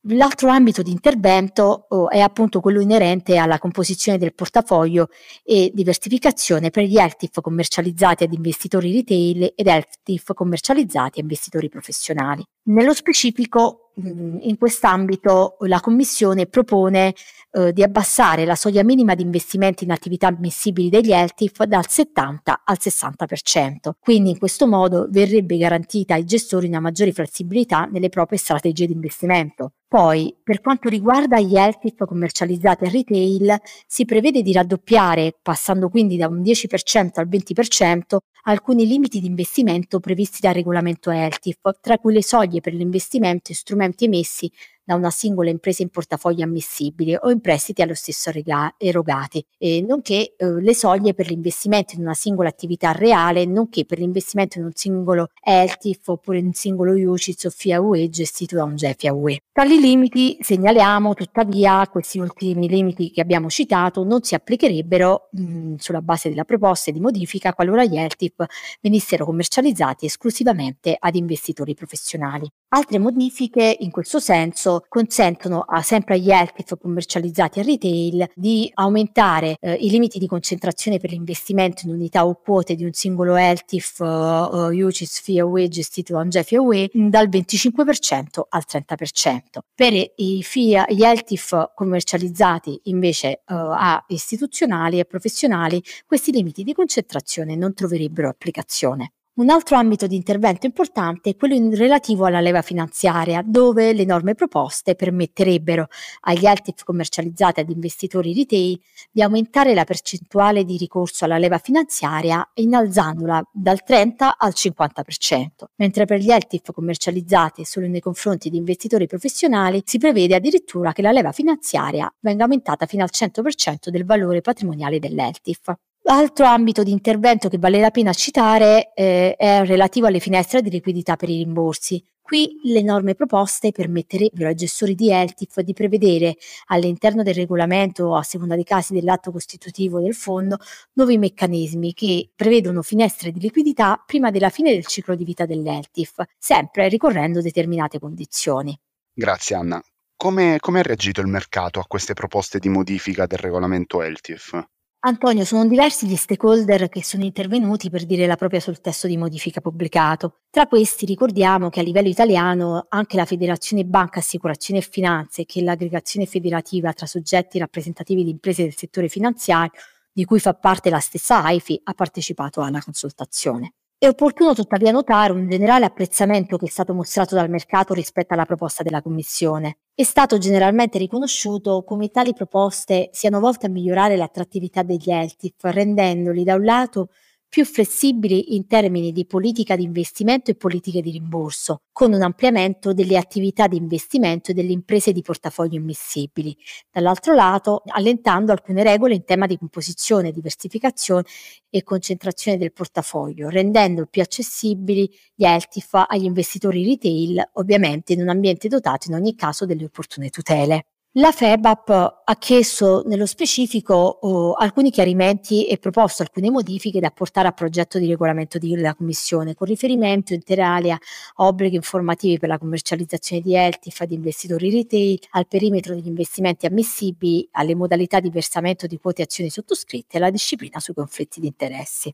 L'altro 0.08 0.50
ambito 0.50 0.82
di 0.82 0.92
intervento 0.92 1.86
oh, 1.88 2.10
è 2.10 2.20
appunto 2.20 2.60
quello 2.60 2.82
inerente 2.82 3.38
alla 3.38 3.58
composizione 3.58 4.18
del 4.18 4.34
portafoglio 4.34 5.08
e 5.44 5.72
diversificazione 5.74 6.72
per 6.72 6.84
gli 6.84 6.98
ELTIF 6.98 7.40
commercializzati 7.40 8.26
ad 8.26 8.34
investitori 8.34 8.92
retail 8.92 9.54
ed 9.56 9.66
ELTIF 9.66 10.34
commercializzati 10.34 11.20
a 11.20 11.22
investitori 11.22 11.70
professionali. 11.70 12.44
Nello 12.64 12.94
specifico, 12.94 13.83
mm, 14.02 14.38
in 14.42 14.58
quest'ambito 14.58 15.58
la 15.62 15.80
Commissione 15.80 16.46
propone 16.48 17.14
eh, 17.56 17.72
di 17.72 17.84
abbassare 17.84 18.46
la 18.46 18.56
soglia 18.56 18.84
minima 18.84 19.14
di 19.14 19.22
investimenti 19.22 19.84
in 19.84 19.92
attività 19.92 20.28
ammissibili 20.28 20.90
degli 20.90 21.12
ELTIF 21.12 21.64
dal 21.66 21.88
70 21.88 22.62
al 22.66 22.78
60%. 22.80 23.92
Quindi 24.00 24.32
in 24.32 24.40
questo 24.40 24.68
modo 24.68 25.08
verrebbe 25.10 25.58
garantita 25.58 26.16
ai 26.16 26.26
gestori 26.26 26.68
una 26.68 26.80
maggiore 26.80 27.12
flessibilità 27.12 27.86
nelle 27.86 28.10
proprie 28.10 28.40
strategie 28.40 28.88
di 28.88 28.94
investimento. 28.94 29.74
Poi, 29.88 30.36
per 30.44 30.62
quanto 30.62 30.90
riguarda 30.90 31.40
gli 31.40 31.56
ELTIF 31.56 32.06
commercializzati 32.06 32.86
a 32.86 32.90
retail, 32.90 33.56
si 33.86 34.06
prevede 34.06 34.42
di 34.42 34.52
raddoppiare, 34.52 35.38
passando 35.40 35.90
quindi 35.90 36.18
da 36.18 36.28
un 36.28 36.42
10% 36.42 37.12
al 37.20 37.28
20%, 37.28 38.18
alcuni 38.44 38.86
limiti 38.86 39.20
di 39.20 39.28
investimento 39.28 40.00
previsti 40.00 40.40
dal 40.42 40.54
regolamento 40.54 41.12
ELTIF, 41.12 41.80
tra 41.80 41.98
cui 41.98 42.14
le 42.14 42.24
soglie 42.24 42.62
per 42.62 42.74
l'investimento 42.74 43.52
in 43.52 43.56
strumenti 43.56 44.06
emessi 44.06 44.52
da 44.84 44.96
una 44.96 45.10
singola 45.10 45.50
impresa 45.50 45.82
in 45.82 45.90
portafoglio 45.90 46.44
ammissibile 46.44 47.18
o 47.22 47.30
in 47.30 47.40
prestiti 47.42 47.82
allo 47.82 47.94
stesso 47.94 48.32
rega- 48.32 48.74
erogati, 48.78 49.44
e 49.58 49.82
nonché 49.82 50.36
eh, 50.36 50.62
le 50.62 50.76
soglie 50.76 51.14
per 51.14 51.28
l'investimento 51.30 51.96
in 51.96 52.02
una 52.02 52.14
singola 52.14 52.50
attività 52.50 52.92
reale, 52.92 53.46
nonché 53.46 53.86
per 53.86 54.00
l'investimento 54.00 54.60
in 54.60 54.66
un 54.66 54.72
singolo 54.74 55.28
ELTIF 55.42 56.08
oppure 56.08 56.40
in 56.40 56.48
un 56.48 56.54
singolo 56.54 56.94
UCITS 56.94 57.46
o 57.46 57.50
FIA 57.50 57.82
UE 57.82 58.10
gestito 58.10 58.56
da 58.56 58.64
un 58.64 58.76
GEFIA 58.76 59.14
UE. 59.14 59.40
Tali 59.52 59.80
limiti, 59.80 60.38
segnaliamo 60.40 61.14
tuttavia, 61.14 61.88
questi 61.88 62.20
ultimi 62.20 62.68
limiti 62.68 63.12
che 63.12 63.22
abbiamo 63.22 63.50
citato 63.50 64.04
non 64.04 64.24
si 64.24 64.36
applicherebbero 64.36 65.30
mh, 65.32 65.76
sulla 65.76 66.02
base 66.02 66.30
della 66.30 66.44
proposta 66.44 66.92
di 66.92 67.00
modifica 67.00 67.54
qualora 67.54 67.86
gli 67.86 67.98
ELTIF 67.98 68.46
venissero 68.82 69.26
commercializzati 69.26 70.06
esclusivamente 70.06 70.96
ad 71.00 71.16
investitori 71.16 71.74
professionali. 71.74 72.50
Altre 72.76 72.98
modifiche 72.98 73.78
in 73.82 73.92
questo 73.92 74.18
senso 74.18 74.84
consentono 74.90 75.60
a, 75.60 75.84
sempre 75.84 76.16
agli 76.16 76.32
ELTIF 76.32 76.76
commercializzati 76.82 77.60
a 77.60 77.64
retail 77.64 78.32
di 78.34 78.68
aumentare 78.74 79.58
eh, 79.60 79.74
i 79.74 79.92
limiti 79.92 80.18
di 80.18 80.26
concentrazione 80.26 80.98
per 80.98 81.12
l'investimento 81.12 81.86
in 81.86 81.94
unità 81.94 82.26
o 82.26 82.34
quote 82.34 82.74
di 82.74 82.84
un 82.84 82.92
singolo 82.92 83.36
ELTIF 83.36 84.00
uh, 84.00 84.06
uh, 84.06 84.86
UCITS 84.88 85.22
FIA 85.22 85.46
UE 85.46 85.68
gestito 85.68 86.14
da 86.14 86.22
un 86.22 86.30
GEFIA 86.30 86.62
UE 86.62 86.90
dal 86.92 87.30
25% 87.30 88.42
al 88.50 88.64
30%. 88.68 89.40
Per 89.76 89.94
i 90.16 90.42
FIA, 90.42 90.88
gli 90.90 91.04
ELTIF 91.04 91.74
commercializzati 91.76 92.80
invece 92.86 93.44
uh, 93.50 93.54
a 93.54 94.04
istituzionali 94.08 94.98
e 94.98 95.06
professionali 95.06 95.80
questi 96.08 96.32
limiti 96.32 96.64
di 96.64 96.74
concentrazione 96.74 97.56
non 97.56 97.76
troverebbero 97.76 98.30
applicazione. 98.30 99.12
Un 99.36 99.50
altro 99.50 99.78
ambito 99.78 100.06
di 100.06 100.16
intervento 100.16 100.68
importante 100.68 101.32
è 101.32 101.36
quello 101.36 101.56
relativo 101.76 102.26
alla 102.26 102.40
leva 102.40 102.62
finanziaria, 102.62 103.42
dove 103.44 103.92
le 103.92 104.06
norme 104.06 104.36
proposte 104.36 104.94
permetterebbero 104.94 105.88
agli 106.20 106.46
LTIF 106.46 106.84
commercializzati 106.84 107.60
ad 107.60 107.72
investitori 107.72 108.32
retail 108.32 108.80
di 109.10 109.24
aumentare 109.24 109.74
la 109.74 109.86
percentuale 109.86 110.64
di 110.66 110.78
ricorso 110.78 111.26
alla 111.26 111.40
leva 111.40 111.58
finanziaria 111.58 112.48
innalzandola 112.54 113.44
dal 113.52 113.82
30 113.82 114.38
al 114.38 114.54
50%, 114.56 115.48
mentre 115.78 116.06
per 116.06 116.20
gli 116.20 116.32
LTIF 116.32 116.72
commercializzati 116.72 117.66
solo 117.66 117.88
nei 117.88 118.02
confronti 118.02 118.52
di 118.52 118.58
investitori 118.58 119.08
professionali 119.08 119.82
si 119.84 119.98
prevede 119.98 120.36
addirittura 120.36 120.94
che 120.94 121.02
la 121.02 121.12
leva 121.12 121.32
finanziaria 121.32 122.08
venga 122.20 122.44
aumentata 122.44 122.86
fino 122.86 123.02
al 123.02 123.10
100% 123.12 123.90
del 123.90 124.06
valore 124.06 124.42
patrimoniale 124.42 125.00
dell'LTIF. 125.00 125.74
Altro 126.06 126.46
ambito 126.46 126.84
di 126.84 126.92
intervento 126.92 127.48
che 127.48 127.58
vale 127.58 127.80
la 127.80 127.90
pena 127.90 128.12
citare 128.12 128.92
eh, 128.94 129.36
è 129.38 129.66
relativo 129.66 130.08
alle 130.08 130.20
finestre 130.20 130.62
di 130.62 130.70
liquidità 130.70 131.16
per 131.16 131.30
i 131.30 131.38
rimborsi. 131.38 132.04
Qui 132.22 132.60
le 132.64 132.82
norme 132.82 133.16
proposte 133.16 133.72
permetterebbero 133.72 134.50
ai 134.50 134.56
gestori 134.56 134.96
di 134.96 135.12
LTIF 135.12 135.62
di 135.62 135.72
prevedere 135.72 136.36
all'interno 136.68 137.24
del 137.24 137.36
regolamento 137.36 138.16
a 138.16 138.24
seconda 138.24 138.56
dei 138.56 138.66
casi 138.66 138.94
dell'atto 138.94 139.32
costitutivo 139.32 140.02
del 140.02 140.14
fondo 140.14 140.58
nuovi 140.94 141.18
meccanismi 141.18 141.94
che 141.94 142.32
prevedono 142.36 142.82
finestre 142.82 143.32
di 143.32 143.40
liquidità 143.40 144.02
prima 144.06 144.30
della 144.30 144.50
fine 144.50 144.74
del 144.74 144.86
ciclo 144.86 145.16
di 145.16 145.24
vita 145.24 145.46
dell'LTIF, 145.46 146.22
sempre 146.38 146.90
ricorrendo 146.90 147.42
determinate 147.42 148.00
condizioni. 148.00 148.78
Grazie 149.14 149.56
Anna. 149.56 149.82
Come, 150.18 150.56
ha 150.62 150.82
reagito 150.82 151.22
il 151.22 151.28
mercato 151.28 151.80
a 151.80 151.86
queste 151.88 152.14
proposte 152.14 152.60
di 152.60 152.68
modifica 152.68 153.26
del 153.26 153.40
regolamento 153.40 154.02
LTIF? 154.02 154.72
Antonio, 155.06 155.44
sono 155.44 155.68
diversi 155.68 156.08
gli 156.08 156.16
stakeholder 156.16 156.88
che 156.88 157.04
sono 157.04 157.26
intervenuti 157.26 157.90
per 157.90 158.06
dire 158.06 158.26
la 158.26 158.38
propria 158.38 158.62
sul 158.62 158.80
testo 158.80 159.06
di 159.06 159.18
modifica 159.18 159.60
pubblicato. 159.60 160.44
Tra 160.50 160.66
questi 160.66 161.06
ricordiamo 161.06 161.70
che 161.70 161.82
a 161.82 161.84
livello 161.84 162.08
italiano 162.08 162.86
anche 162.88 163.18
la 163.18 163.26
Federazione 163.26 163.84
Banca 163.84 164.20
Assicurazione 164.20 164.80
e 164.80 164.88
Finanze, 164.90 165.44
che 165.44 165.60
è 165.60 165.64
l'aggregazione 165.64 166.26
federativa 166.26 166.94
tra 166.94 167.06
soggetti 167.06 167.60
rappresentativi 167.60 168.24
di 168.24 168.30
imprese 168.30 168.64
del 168.64 168.78
settore 168.78 169.10
finanziario, 169.10 169.74
di 170.10 170.24
cui 170.24 170.40
fa 170.40 170.54
parte 170.54 170.90
la 170.90 171.00
stessa 171.00 171.44
AIFI, 171.44 171.82
ha 171.84 171.94
partecipato 171.94 172.62
alla 172.62 172.80
consultazione. 172.80 173.74
È 174.04 174.08
opportuno 174.10 174.54
tuttavia 174.54 174.92
notare 174.92 175.32
un 175.32 175.48
generale 175.48 175.86
apprezzamento 175.86 176.58
che 176.58 176.66
è 176.66 176.70
stato 176.70 176.94
mostrato 176.94 177.36
dal 177.36 177.50
mercato 177.50 177.94
rispetto 177.94 178.34
alla 178.34 178.44
proposta 178.44 178.84
della 178.84 179.02
Commissione. 179.02 179.78
È 179.96 180.04
stato 180.04 180.38
generalmente 180.38 180.98
riconosciuto 180.98 181.86
come 181.86 182.10
tali 182.10 182.34
proposte 182.34 183.08
siano 183.14 183.40
volte 183.40 183.68
a 183.68 183.70
migliorare 183.70 184.18
l'attrattività 184.18 184.84
degli 184.84 185.10
ELTIF, 185.10 185.56
rendendoli 185.72 186.44
da 186.44 186.56
un 186.56 186.66
lato 186.66 187.12
più 187.54 187.66
flessibili 187.66 188.56
in 188.56 188.66
termini 188.66 189.12
di 189.12 189.28
politica 189.28 189.76
di 189.76 189.84
investimento 189.84 190.50
e 190.50 190.56
politiche 190.56 191.02
di 191.02 191.12
rimborso, 191.12 191.82
con 191.92 192.12
un 192.12 192.24
ampliamento 192.24 192.94
delle 192.94 193.16
attività 193.16 193.68
di 193.68 193.78
investimento 193.78 194.50
e 194.50 194.54
delle 194.56 194.72
imprese 194.72 195.12
di 195.12 195.22
portafoglio 195.22 195.76
immissibili. 195.76 196.58
Dall'altro 196.90 197.36
lato, 197.36 197.84
allentando 197.86 198.52
alcune 198.52 198.82
regole 198.82 199.14
in 199.14 199.24
tema 199.24 199.46
di 199.46 199.60
composizione, 199.60 200.32
diversificazione 200.32 201.26
e 201.70 201.84
concentrazione 201.84 202.58
del 202.58 202.74
portafoglio, 202.74 203.50
rendendo 203.50 204.08
più 204.08 204.24
accessibili 204.24 205.08
gli 205.36 205.46
ELTIF 205.46 206.06
agli 206.08 206.24
investitori 206.24 206.84
retail, 206.84 207.52
ovviamente 207.54 208.14
in 208.14 208.22
un 208.22 208.30
ambiente 208.30 208.68
dotato 208.68 209.10
in 209.10 209.14
ogni 209.14 209.36
caso 209.36 209.68
delle 209.68 209.86
opportune 209.86 210.32
tutele. 210.32 210.88
La 211.18 211.32
FEBAP 211.32 211.90
ha 212.26 212.36
chiesto 212.40 213.04
nello 213.06 213.28
specifico 213.28 213.94
oh, 213.94 214.54
alcuni 214.54 214.90
chiarimenti 214.90 215.68
e 215.68 215.78
proposto 215.78 216.24
alcune 216.24 216.50
modifiche 216.50 217.00
da 217.00 217.10
apportare 217.10 217.48
al 217.48 217.54
progetto 217.54 218.00
di 218.00 218.08
regolamento 218.08 218.58
della 218.58 218.96
Commissione, 218.96 219.54
con 219.54 219.68
riferimento 219.68 220.34
integrale 220.34 220.92
a 220.92 221.00
obblighi 221.36 221.76
informativi 221.76 222.40
per 222.40 222.50
la 222.50 222.58
commercializzazione 222.58 223.44
di 223.44 223.56
ELTIF 223.56 224.02
ad 224.02 224.12
investitori 224.12 224.72
retail, 224.72 225.20
al 225.34 225.46
perimetro 225.46 225.94
degli 225.94 226.08
investimenti 226.08 226.66
ammissibili, 226.66 227.48
alle 227.52 227.76
modalità 227.76 228.20
di 228.20 228.32
versamento 228.32 228.88
di 228.88 228.98
quote 228.98 229.22
azioni 229.22 229.52
sottoscritte 229.52 230.16
e 230.16 230.20
alla 230.20 230.32
disciplina 230.32 230.80
sui 230.80 230.96
conflitti 230.96 231.40
di 231.40 231.46
interessi. 231.46 232.12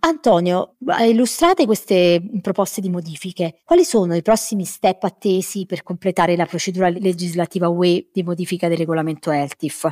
Antonio, 0.00 0.76
illustrate 1.00 1.64
queste 1.64 2.22
proposte 2.42 2.80
di 2.80 2.90
modifiche. 2.90 3.60
Quali 3.64 3.84
sono 3.84 4.14
i 4.14 4.22
prossimi 4.22 4.64
step 4.64 5.04
attesi 5.04 5.64
per 5.66 5.82
completare 5.82 6.36
la 6.36 6.46
procedura 6.46 6.88
legislativa 6.88 7.68
UE 7.68 8.08
di 8.12 8.22
modifica 8.22 8.68
del 8.68 8.76
regolamento 8.76 9.30
ELTIF? 9.30 9.90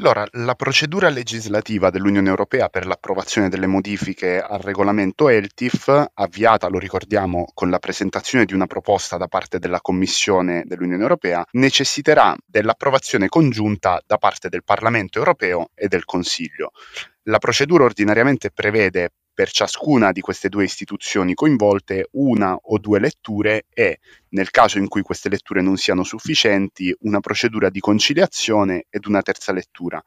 Allora, 0.00 0.26
la 0.32 0.54
procedura 0.54 1.10
legislativa 1.10 1.90
dell'Unione 1.90 2.30
Europea 2.30 2.70
per 2.70 2.86
l'approvazione 2.86 3.50
delle 3.50 3.66
modifiche 3.66 4.40
al 4.40 4.60
regolamento 4.60 5.28
ELTIF, 5.28 6.12
avviata, 6.14 6.68
lo 6.68 6.78
ricordiamo, 6.78 7.46
con 7.52 7.68
la 7.68 7.78
presentazione 7.78 8.46
di 8.46 8.54
una 8.54 8.66
proposta 8.66 9.18
da 9.18 9.26
parte 9.26 9.58
della 9.58 9.82
Commissione 9.82 10.62
dell'Unione 10.64 11.02
Europea, 11.02 11.44
necessiterà 11.52 12.34
dell'approvazione 12.46 13.28
congiunta 13.28 14.00
da 14.06 14.16
parte 14.16 14.48
del 14.48 14.64
Parlamento 14.64 15.18
Europeo 15.18 15.68
e 15.74 15.86
del 15.88 16.06
Consiglio. 16.06 16.70
La 17.24 17.38
procedura 17.38 17.84
ordinariamente 17.84 18.50
prevede 18.50 19.10
per 19.32 19.50
ciascuna 19.50 20.12
di 20.12 20.20
queste 20.20 20.48
due 20.48 20.64
istituzioni 20.64 21.34
coinvolte 21.34 22.08
una 22.12 22.54
o 22.54 22.78
due 22.78 22.98
letture 22.98 23.66
e, 23.72 23.98
nel 24.30 24.50
caso 24.50 24.78
in 24.78 24.88
cui 24.88 25.02
queste 25.02 25.28
letture 25.28 25.62
non 25.62 25.76
siano 25.76 26.02
sufficienti, 26.02 26.94
una 27.00 27.20
procedura 27.20 27.70
di 27.70 27.80
conciliazione 27.80 28.86
ed 28.90 29.06
una 29.06 29.22
terza 29.22 29.52
lettura. 29.52 30.02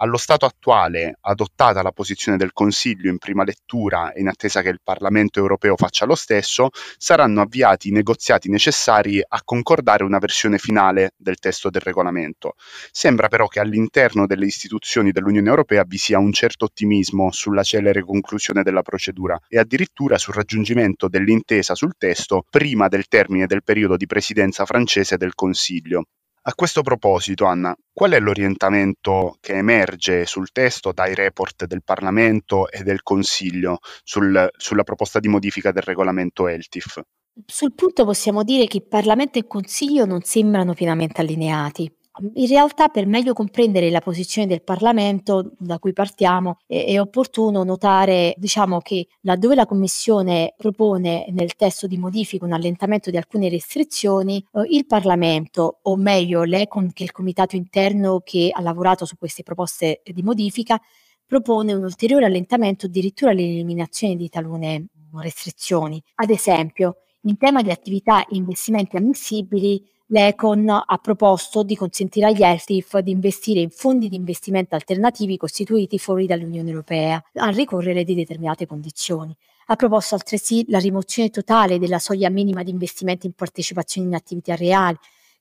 Allo 0.00 0.16
stato 0.16 0.46
attuale, 0.46 1.18
adottata 1.22 1.82
la 1.82 1.90
posizione 1.90 2.38
del 2.38 2.52
Consiglio 2.52 3.10
in 3.10 3.18
prima 3.18 3.42
lettura 3.42 4.12
e 4.12 4.20
in 4.20 4.28
attesa 4.28 4.62
che 4.62 4.68
il 4.68 4.78
Parlamento 4.80 5.40
europeo 5.40 5.74
faccia 5.74 6.06
lo 6.06 6.14
stesso, 6.14 6.68
saranno 6.96 7.40
avviati 7.40 7.88
i 7.88 7.90
negoziati 7.90 8.48
necessari 8.48 9.20
a 9.26 9.42
concordare 9.42 10.04
una 10.04 10.18
versione 10.18 10.58
finale 10.58 11.14
del 11.16 11.38
testo 11.38 11.68
del 11.68 11.80
regolamento. 11.80 12.54
Sembra 12.92 13.26
però 13.26 13.48
che 13.48 13.58
all'interno 13.58 14.26
delle 14.26 14.46
istituzioni 14.46 15.10
dell'Unione 15.10 15.48
europea 15.48 15.82
vi 15.84 15.98
sia 15.98 16.20
un 16.20 16.32
certo 16.32 16.66
ottimismo 16.66 17.32
sulla 17.32 17.64
celere 17.64 18.04
conclusione 18.04 18.62
della 18.62 18.82
procedura 18.82 19.36
e 19.48 19.58
addirittura 19.58 20.16
sul 20.16 20.34
raggiungimento 20.34 21.08
dell'intesa 21.08 21.74
sul 21.74 21.96
testo 21.98 22.44
prima 22.48 22.86
del 22.86 23.08
termine 23.08 23.46
del 23.46 23.64
periodo 23.64 23.96
di 23.96 24.06
presidenza 24.06 24.64
francese 24.64 25.16
del 25.16 25.34
Consiglio. 25.34 26.04
A 26.42 26.54
questo 26.54 26.82
proposito, 26.82 27.44
Anna, 27.44 27.76
qual 27.92 28.12
è 28.12 28.20
l'orientamento 28.20 29.36
che 29.40 29.54
emerge 29.54 30.24
sul 30.24 30.50
testo 30.50 30.92
dai 30.92 31.14
report 31.14 31.66
del 31.66 31.82
Parlamento 31.84 32.70
e 32.70 32.82
del 32.82 33.02
Consiglio 33.02 33.78
sul, 34.02 34.48
sulla 34.56 34.82
proposta 34.82 35.20
di 35.20 35.28
modifica 35.28 35.72
del 35.72 35.82
regolamento 35.82 36.48
ELTIF? 36.48 37.00
Sul 37.44 37.74
punto 37.74 38.04
possiamo 38.04 38.42
dire 38.42 38.66
che 38.66 38.82
Parlamento 38.82 39.38
e 39.38 39.46
Consiglio 39.46 40.04
non 40.04 40.22
sembrano 40.22 40.74
pienamente 40.74 41.20
allineati. 41.20 41.97
In 42.20 42.46
realtà 42.48 42.88
per 42.88 43.06
meglio 43.06 43.32
comprendere 43.32 43.90
la 43.90 44.00
posizione 44.00 44.48
del 44.48 44.62
Parlamento 44.62 45.52
da 45.58 45.78
cui 45.78 45.92
partiamo 45.92 46.58
è, 46.66 46.84
è 46.86 47.00
opportuno 47.00 47.62
notare 47.62 48.34
diciamo, 48.38 48.80
che 48.80 49.06
laddove 49.20 49.54
la 49.54 49.66
Commissione 49.66 50.54
propone 50.56 51.26
nel 51.30 51.54
testo 51.54 51.86
di 51.86 51.96
modifica 51.96 52.44
un 52.44 52.52
allentamento 52.52 53.10
di 53.10 53.16
alcune 53.16 53.48
restrizioni, 53.48 54.44
eh, 54.52 54.62
il 54.70 54.86
Parlamento, 54.86 55.78
o 55.82 55.96
meglio 55.96 56.42
l'ECON 56.42 56.92
che 56.92 57.04
è 57.04 57.06
il 57.06 57.12
comitato 57.12 57.54
interno 57.54 58.20
che 58.24 58.50
ha 58.52 58.60
lavorato 58.60 59.04
su 59.04 59.16
queste 59.16 59.44
proposte 59.44 60.02
di 60.04 60.22
modifica, 60.22 60.80
propone 61.24 61.72
un 61.72 61.84
ulteriore 61.84 62.24
allentamento, 62.24 62.86
addirittura 62.86 63.32
l'eliminazione 63.32 64.16
di 64.16 64.28
talune 64.28 64.86
restrizioni. 65.12 66.02
Ad 66.16 66.30
esempio, 66.30 66.96
in 67.22 67.36
tema 67.36 67.62
di 67.62 67.70
attività 67.70 68.22
e 68.22 68.36
investimenti 68.36 68.96
ammissibili, 68.96 69.84
l'Econ 70.10 70.68
ha 70.68 70.98
proposto 70.98 71.62
di 71.62 71.76
consentire 71.76 72.26
agli 72.26 72.42
ELTIF 72.42 72.98
di 72.98 73.10
investire 73.10 73.60
in 73.60 73.70
fondi 73.70 74.08
di 74.08 74.16
investimento 74.16 74.74
alternativi 74.74 75.36
costituiti 75.36 75.98
fuori 75.98 76.26
dall'Unione 76.26 76.70
Europea, 76.70 77.22
a 77.34 77.50
ricorrere 77.50 78.04
di 78.04 78.14
determinate 78.14 78.66
condizioni. 78.66 79.36
Ha 79.66 79.76
proposto 79.76 80.14
altresì 80.14 80.64
la 80.68 80.78
rimozione 80.78 81.28
totale 81.28 81.78
della 81.78 81.98
soglia 81.98 82.30
minima 82.30 82.62
di 82.62 82.70
investimenti 82.70 83.26
in 83.26 83.32
partecipazioni 83.32 84.06
in 84.06 84.14
attività 84.14 84.54
reali, 84.54 84.96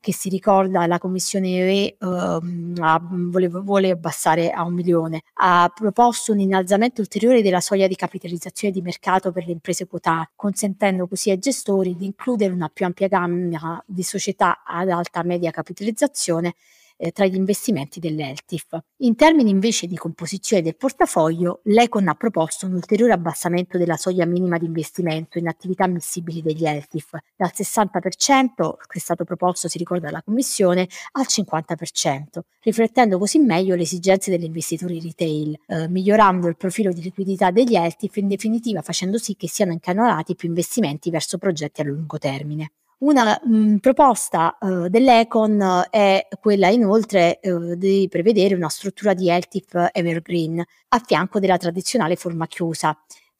che 0.08 0.14
si 0.14 0.30
ricorda 0.30 0.88
la 0.88 1.00
Commissione 1.00 1.62
UE 1.62 1.98
ehm, 2.00 2.76
ha, 2.80 2.98
vuole, 3.02 3.50
vuole 3.50 3.90
abbassare 3.90 4.52
a 4.52 4.64
un 4.64 4.74
milione. 4.74 5.24
Ha 5.34 5.70
proposto 5.76 6.32
un 6.32 6.40
innalzamento 6.40 7.02
ulteriore 7.02 7.42
della 7.42 7.60
soglia 7.60 7.88
di 7.88 7.96
capitalizzazione 7.96 8.74
di 8.74 8.82
mercato 8.82 9.34
per 9.34 9.46
le 9.46 9.52
imprese 9.52 9.86
quotate, 9.86 10.30
consentendo 10.38 11.08
così 11.08 11.30
ai 11.32 11.40
gestori 11.40 11.98
di 11.98 12.06
includere 12.06 12.54
una 12.54 12.70
più 12.70 12.86
ampia 12.86 13.10
gamma 13.10 13.84
di 13.86 14.02
società 14.02 14.64
ad 14.66 14.88
alta 14.88 15.24
media 15.24 15.52
capitalizzazione 15.52 16.56
eh, 16.98 17.12
tra 17.12 17.26
gli 17.26 17.36
investimenti 17.36 18.00
dell'ELTIF. 18.00 18.78
In 18.98 19.16
termini 19.16 19.50
invece 19.50 19.88
di 19.88 19.96
composizione 19.96 20.62
del 20.62 20.76
portafoglio, 20.76 21.62
l'Econ 21.66 22.08
ha 22.08 22.16
proposto 22.16 22.66
un 22.66 22.74
ulteriore 22.74 23.14
abbassamento 23.14 23.78
della 23.78 23.96
soglia 23.96 24.26
minima 24.26 24.58
di 24.58 24.66
investimento 24.66 25.38
in 25.38 25.48
attività 25.48 25.86
ammissibili 25.86 26.42
degli 26.42 26.66
ELTIF 26.66 27.18
dal 27.36 27.52
60% 27.54 28.76
che 28.88 28.98
è 28.98 29.00
stato 29.00 29.24
proposto, 29.24 29.68
si 29.68 29.78
ricorda 29.78 30.08
dalla 30.08 30.24
Commissione, 30.24 30.88
al 31.14 31.26
50%, 31.28 32.40
riflettendo 32.62 33.18
così 33.18 33.40
meglio 33.40 33.76
le 33.76 33.84
esigenze 33.84 34.32
degli 34.32 34.46
investitori 34.46 35.00
retail, 35.00 35.58
eh, 35.68 35.88
migliorando 35.88 36.48
il 36.48 36.58
profilo 36.58 36.92
di 36.92 37.02
liquidità 37.02 37.52
degli 37.52 37.76
ELTIF 37.76 38.18
e 38.18 38.20
in 38.20 38.28
definitiva 38.28 38.82
facendo 38.82 39.18
sì 39.18 39.36
che 39.36 39.48
siano 39.48 39.72
incanalati 39.72 40.36
più 40.36 40.48
investimenti 40.48 41.10
verso 41.10 41.38
progetti 41.38 41.82
a 41.82 41.84
lungo 41.86 42.18
termine. 42.18 42.72
Una 43.00 43.40
mh, 43.44 43.76
proposta 43.78 44.58
uh, 44.60 44.88
dell'Econ 44.88 45.86
è 45.92 46.28
quella 46.42 46.70
inoltre 46.70 47.40
uh, 47.44 47.76
di 47.76 48.08
prevedere 48.10 48.56
una 48.56 48.70
struttura 48.70 49.14
di 49.14 49.30
LTIP 49.30 49.90
evergreen 49.92 50.60
a 50.60 51.00
fianco 51.06 51.40
della 51.40 51.58
tradizionale 51.58 52.16
forma 52.16 52.48
chiusa, 52.48 52.98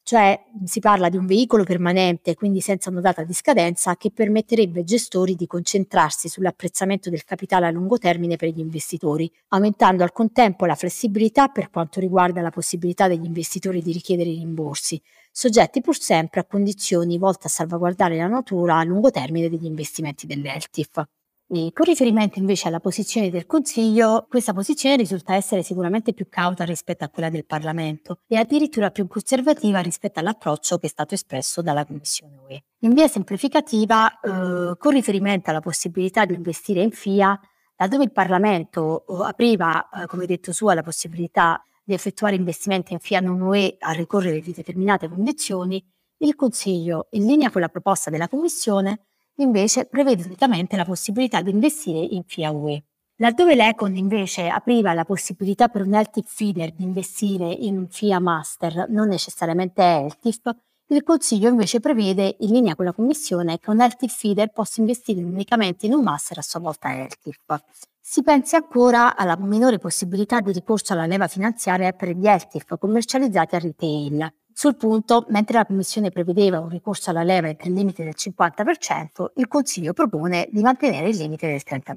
cioè 0.08 0.42
si 0.64 0.80
parla 0.80 1.10
di 1.10 1.18
un 1.18 1.26
veicolo 1.26 1.64
permanente, 1.64 2.34
quindi 2.34 2.62
senza 2.62 2.88
una 2.88 3.02
data 3.02 3.24
di 3.24 3.34
scadenza, 3.34 3.94
che 3.98 4.10
permetterebbe 4.10 4.78
ai 4.78 4.86
gestori 4.86 5.34
di 5.34 5.46
concentrarsi 5.46 6.30
sull'apprezzamento 6.30 7.10
del 7.10 7.24
capitale 7.24 7.66
a 7.66 7.70
lungo 7.70 7.98
termine 7.98 8.36
per 8.36 8.48
gli 8.48 8.58
investitori, 8.58 9.30
aumentando 9.48 10.04
al 10.04 10.12
contempo 10.12 10.64
la 10.64 10.76
flessibilità 10.76 11.48
per 11.48 11.68
quanto 11.68 12.00
riguarda 12.00 12.40
la 12.40 12.48
possibilità 12.48 13.06
degli 13.06 13.26
investitori 13.26 13.82
di 13.82 13.92
richiedere 13.92 14.30
i 14.30 14.38
rimborsi, 14.38 14.98
soggetti 15.30 15.82
pur 15.82 16.00
sempre 16.00 16.40
a 16.40 16.46
condizioni 16.46 17.18
volte 17.18 17.48
a 17.48 17.50
salvaguardare 17.50 18.16
la 18.16 18.28
natura 18.28 18.78
a 18.78 18.84
lungo 18.84 19.10
termine 19.10 19.50
degli 19.50 19.66
investimenti 19.66 20.26
dell'ELTIF. 20.26 21.06
E 21.50 21.70
con 21.72 21.86
riferimento 21.86 22.38
invece 22.38 22.68
alla 22.68 22.78
posizione 22.78 23.30
del 23.30 23.46
Consiglio, 23.46 24.26
questa 24.28 24.52
posizione 24.52 24.96
risulta 24.96 25.34
essere 25.34 25.62
sicuramente 25.62 26.12
più 26.12 26.28
cauta 26.28 26.62
rispetto 26.64 27.04
a 27.04 27.08
quella 27.08 27.30
del 27.30 27.46
Parlamento 27.46 28.20
e 28.26 28.36
addirittura 28.36 28.90
più 28.90 29.06
conservativa 29.06 29.80
rispetto 29.80 30.20
all'approccio 30.20 30.76
che 30.76 30.88
è 30.88 30.90
stato 30.90 31.14
espresso 31.14 31.62
dalla 31.62 31.86
Commissione 31.86 32.36
UE. 32.36 32.64
In 32.80 32.92
via 32.92 33.08
semplificativa, 33.08 34.20
eh, 34.20 34.76
con 34.76 34.92
riferimento 34.92 35.48
alla 35.48 35.60
possibilità 35.60 36.26
di 36.26 36.34
investire 36.34 36.82
in 36.82 36.90
FIA, 36.90 37.40
laddove 37.76 38.04
il 38.04 38.12
Parlamento 38.12 39.06
eh, 39.06 39.26
apriva, 39.26 39.88
eh, 39.88 40.06
come 40.06 40.26
detto 40.26 40.52
su, 40.52 40.68
la 40.68 40.82
possibilità 40.82 41.64
di 41.82 41.94
effettuare 41.94 42.36
investimenti 42.36 42.92
in 42.92 42.98
FIA 42.98 43.20
non 43.20 43.40
UE 43.40 43.76
a 43.78 43.92
ricorrere 43.92 44.40
di 44.40 44.52
determinate 44.52 45.08
condizioni, 45.08 45.82
il 46.18 46.34
Consiglio, 46.34 47.06
in 47.12 47.24
linea 47.24 47.50
con 47.50 47.62
la 47.62 47.68
proposta 47.68 48.10
della 48.10 48.28
Commissione, 48.28 49.06
invece 49.38 49.86
prevede 49.86 50.24
unicamente 50.24 50.76
la 50.76 50.84
possibilità 50.84 51.42
di 51.42 51.50
investire 51.50 51.98
in 51.98 52.22
FIA 52.24 52.50
UE. 52.50 52.82
Laddove 53.20 53.56
l'Econ 53.56 53.96
invece 53.96 54.48
apriva 54.48 54.94
la 54.94 55.04
possibilità 55.04 55.68
per 55.68 55.82
un 55.82 55.98
LTIF 55.98 56.32
feeder 56.32 56.72
di 56.72 56.84
investire 56.84 57.50
in 57.50 57.76
un 57.76 57.88
FIA 57.88 58.20
master, 58.20 58.86
non 58.88 59.08
necessariamente 59.08 59.82
LTIF, 59.82 60.42
il 60.90 61.02
Consiglio 61.02 61.50
invece 61.50 61.80
prevede, 61.80 62.36
in 62.38 62.52
linea 62.52 62.74
con 62.74 62.86
la 62.86 62.94
Commissione, 62.94 63.58
che 63.58 63.68
un 63.68 63.84
LTIF 63.84 64.16
feeder 64.16 64.52
possa 64.52 64.80
investire 64.80 65.22
unicamente 65.22 65.84
in 65.84 65.92
un 65.92 66.02
master 66.02 66.38
a 66.38 66.42
sua 66.42 66.60
volta 66.60 66.90
LTIF. 66.90 67.62
Si 68.00 68.22
pensi 68.22 68.56
ancora 68.56 69.14
alla 69.14 69.36
minore 69.36 69.78
possibilità 69.78 70.40
di 70.40 70.50
ricorso 70.50 70.94
alla 70.94 71.04
leva 71.04 71.28
finanziaria 71.28 71.92
per 71.92 72.16
gli 72.16 72.26
ELTIF 72.26 72.78
commercializzati 72.78 73.54
a 73.54 73.58
retail. 73.58 74.32
Sul 74.60 74.74
punto, 74.74 75.24
mentre 75.28 75.56
la 75.56 75.64
Commissione 75.64 76.10
prevedeva 76.10 76.58
un 76.58 76.68
ricorso 76.68 77.10
alla 77.10 77.22
leva 77.22 77.46
il 77.46 77.56
limite 77.72 78.02
del 78.02 78.16
50%, 78.18 79.26
il 79.36 79.46
Consiglio 79.46 79.92
propone 79.92 80.48
di 80.50 80.62
mantenere 80.62 81.10
il 81.10 81.16
limite 81.16 81.46
del 81.46 81.62
30%. 81.64 81.94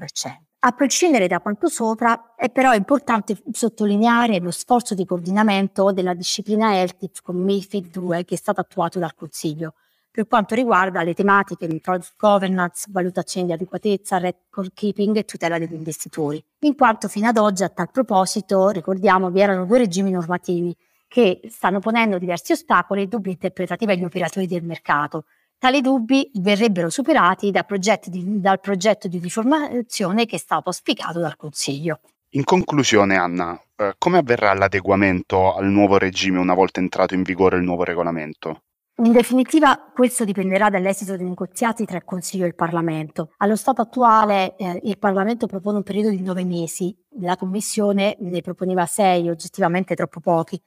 A 0.59 0.71
prescindere 0.71 1.25
da 1.25 1.39
quanto 1.39 1.69
sopra, 1.69 2.35
è 2.35 2.51
però 2.51 2.75
importante 2.75 3.35
sottolineare 3.51 4.37
lo 4.37 4.51
sforzo 4.51 4.93
di 4.93 5.05
coordinamento 5.05 5.91
della 5.91 6.13
disciplina 6.13 6.79
ELTIF 6.79 7.23
con 7.23 7.37
MIFID 7.37 7.89
2 7.89 8.25
che 8.25 8.35
è 8.35 8.37
stato 8.37 8.61
attuato 8.61 8.99
dal 8.99 9.15
Consiglio, 9.15 9.73
per 10.11 10.27
quanto 10.27 10.53
riguarda 10.53 11.01
le 11.01 11.15
tematiche 11.15 11.65
di 11.65 11.79
product 11.79 12.13
governance, 12.15 12.85
valutazione 12.91 13.47
di 13.47 13.53
adeguatezza, 13.53 14.19
record 14.19 14.71
keeping 14.75 15.17
e 15.17 15.25
tutela 15.25 15.57
degli 15.57 15.73
investitori. 15.73 16.39
In 16.59 16.75
quanto 16.75 17.07
fino 17.07 17.27
ad 17.27 17.37
oggi 17.37 17.63
a 17.63 17.69
tal 17.69 17.89
proposito, 17.89 18.69
ricordiamo, 18.69 19.31
vi 19.31 19.41
erano 19.41 19.65
due 19.65 19.79
regimi 19.79 20.11
normativi 20.11 20.77
che 21.11 21.41
stanno 21.49 21.79
ponendo 21.79 22.17
diversi 22.17 22.53
ostacoli 22.53 23.01
e 23.01 23.07
dubbi 23.07 23.31
interpretativi 23.31 23.91
agli 23.91 24.05
operatori 24.05 24.47
del 24.47 24.63
mercato. 24.63 25.25
Tali 25.57 25.81
dubbi 25.81 26.31
verrebbero 26.35 26.89
superati 26.89 27.51
da 27.51 27.65
di, 28.05 28.39
dal 28.39 28.61
progetto 28.61 29.09
di 29.09 29.19
riformazione 29.19 30.25
che 30.25 30.37
è 30.37 30.39
stato 30.39 30.69
auspicato 30.69 31.19
dal 31.19 31.35
Consiglio. 31.35 31.99
In 32.29 32.45
conclusione, 32.45 33.17
Anna, 33.17 33.61
eh, 33.75 33.95
come 33.97 34.19
avverrà 34.19 34.53
l'adeguamento 34.53 35.53
al 35.53 35.65
nuovo 35.65 35.97
regime 35.97 36.39
una 36.39 36.53
volta 36.53 36.79
entrato 36.79 37.13
in 37.13 37.23
vigore 37.23 37.57
il 37.57 37.63
nuovo 37.63 37.83
regolamento? 37.83 38.61
In 39.03 39.11
definitiva, 39.11 39.91
questo 39.93 40.23
dipenderà 40.23 40.69
dall'esito 40.69 41.17
dei 41.17 41.27
negoziati 41.27 41.83
tra 41.83 41.97
il 41.97 42.05
Consiglio 42.05 42.45
e 42.45 42.47
il 42.47 42.55
Parlamento. 42.55 43.33
Allo 43.39 43.57
stato 43.57 43.81
attuale 43.81 44.55
eh, 44.55 44.79
il 44.83 44.97
Parlamento 44.97 45.45
propone 45.45 45.77
un 45.77 45.83
periodo 45.83 46.09
di 46.09 46.21
nove 46.21 46.45
mesi, 46.45 46.95
la 47.19 47.35
Commissione 47.35 48.15
ne 48.21 48.39
proponeva 48.39 48.85
sei, 48.85 49.27
oggettivamente 49.27 49.93
troppo 49.93 50.21
pochi, 50.21 50.61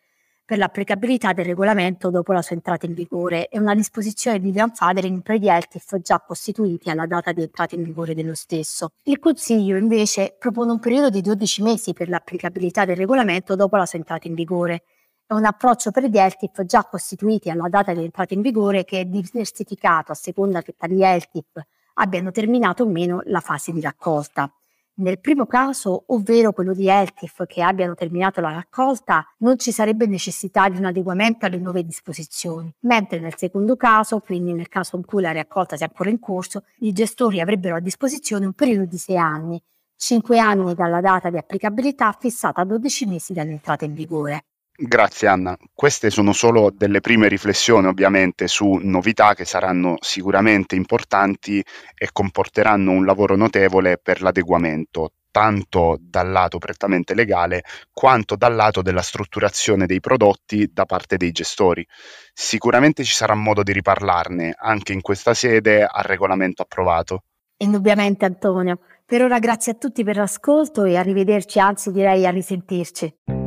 per 0.44 0.58
l'applicabilità 0.58 1.32
del 1.32 1.46
regolamento 1.46 2.10
dopo 2.10 2.32
la 2.32 2.42
sua 2.42 2.54
entrata 2.54 2.84
in 2.86 2.92
vigore 2.92 3.48
e 3.48 3.58
una 3.58 3.74
disposizione 3.74 4.38
di 4.40 4.52
grandfathering 4.52 5.22
per 5.22 5.36
gli 5.36 5.48
ELTIF 5.48 5.98
già 6.00 6.20
costituiti 6.20 6.90
alla 6.90 7.06
data 7.06 7.32
di 7.32 7.42
entrata 7.42 7.74
in 7.74 7.82
vigore 7.82 8.14
dello 8.14 8.34
stesso. 8.34 8.90
Il 9.04 9.18
Consiglio 9.18 9.76
invece 9.76 10.36
propone 10.38 10.72
un 10.72 10.80
periodo 10.80 11.08
di 11.08 11.22
12 11.22 11.62
mesi 11.62 11.92
per 11.94 12.08
l'applicabilità 12.08 12.84
del 12.84 12.96
regolamento 12.96 13.56
dopo 13.56 13.76
la 13.76 13.86
sua 13.86 13.98
entrata 13.98 14.28
in 14.28 14.34
vigore 14.34 14.82
è 15.26 15.32
un 15.32 15.46
approccio 15.46 15.90
per 15.90 16.04
gli 16.04 16.18
ELTIP 16.18 16.64
già 16.64 16.84
costituiti 16.84 17.48
alla 17.48 17.68
data 17.70 17.94
di 17.94 18.04
entrata 18.04 18.34
in 18.34 18.42
vigore 18.42 18.84
che 18.84 19.00
è 19.00 19.04
diversificato 19.06 20.12
a 20.12 20.14
seconda 20.14 20.60
che 20.60 20.74
tali 20.76 21.02
ELTIP 21.02 21.62
abbiano 21.94 22.30
terminato 22.30 22.82
o 22.82 22.86
meno 22.86 23.22
la 23.24 23.40
fase 23.40 23.72
di 23.72 23.80
raccolta. 23.80 24.52
Nel 24.96 25.18
primo 25.18 25.44
caso, 25.46 26.04
ovvero 26.08 26.52
quello 26.52 26.72
di 26.72 26.88
ELTIF 26.88 27.46
che 27.46 27.62
abbiano 27.62 27.96
terminato 27.96 28.40
la 28.40 28.52
raccolta, 28.52 29.26
non 29.38 29.58
ci 29.58 29.72
sarebbe 29.72 30.06
necessità 30.06 30.68
di 30.68 30.78
un 30.78 30.84
adeguamento 30.84 31.46
alle 31.46 31.58
nuove 31.58 31.82
disposizioni, 31.82 32.72
mentre 32.82 33.18
nel 33.18 33.36
secondo 33.36 33.74
caso, 33.74 34.20
quindi 34.20 34.52
nel 34.52 34.68
caso 34.68 34.94
in 34.94 35.04
cui 35.04 35.20
la 35.20 35.32
raccolta 35.32 35.76
sia 35.76 35.86
ancora 35.86 36.10
in 36.10 36.20
corso, 36.20 36.62
i 36.78 36.92
gestori 36.92 37.40
avrebbero 37.40 37.74
a 37.74 37.80
disposizione 37.80 38.46
un 38.46 38.52
periodo 38.52 38.84
di 38.84 38.96
sei 38.96 39.16
anni, 39.16 39.60
5 39.96 40.38
anni 40.38 40.74
dalla 40.74 41.00
data 41.00 41.28
di 41.28 41.38
applicabilità 41.38 42.16
fissata 42.16 42.60
a 42.60 42.64
12 42.64 43.06
mesi 43.06 43.32
dall'entrata 43.32 43.84
in 43.84 43.94
vigore. 43.94 44.44
Grazie 44.76 45.28
Anna. 45.28 45.56
Queste 45.72 46.10
sono 46.10 46.32
solo 46.32 46.72
delle 46.74 47.00
prime 47.00 47.28
riflessioni 47.28 47.86
ovviamente 47.86 48.48
su 48.48 48.80
novità 48.82 49.34
che 49.34 49.44
saranno 49.44 49.94
sicuramente 50.00 50.74
importanti 50.74 51.64
e 51.96 52.08
comporteranno 52.12 52.90
un 52.90 53.04
lavoro 53.04 53.36
notevole 53.36 53.98
per 53.98 54.20
l'adeguamento 54.20 55.12
tanto 55.30 55.96
dal 56.00 56.30
lato 56.30 56.58
prettamente 56.58 57.14
legale 57.14 57.62
quanto 57.92 58.36
dal 58.36 58.54
lato 58.54 58.82
della 58.82 59.02
strutturazione 59.02 59.86
dei 59.86 60.00
prodotti 60.00 60.70
da 60.72 60.86
parte 60.86 61.16
dei 61.16 61.30
gestori. 61.30 61.86
Sicuramente 62.32 63.04
ci 63.04 63.14
sarà 63.14 63.34
modo 63.34 63.62
di 63.62 63.72
riparlarne 63.72 64.54
anche 64.56 64.92
in 64.92 65.02
questa 65.02 65.34
sede 65.34 65.84
al 65.84 66.04
regolamento 66.04 66.62
approvato. 66.62 67.22
Indubbiamente 67.58 68.24
Antonio. 68.24 68.80
Per 69.06 69.22
ora 69.22 69.38
grazie 69.38 69.72
a 69.72 69.74
tutti 69.76 70.02
per 70.02 70.16
l'ascolto 70.16 70.84
e 70.84 70.96
arrivederci, 70.96 71.60
anzi 71.60 71.92
direi 71.92 72.26
a 72.26 72.30
risentirci. 72.30 73.43